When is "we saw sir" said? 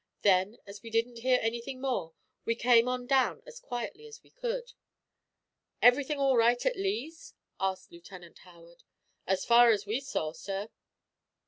9.85-10.69